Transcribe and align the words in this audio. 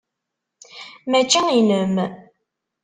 Mačči 1.09 1.41
inem. 1.59 1.95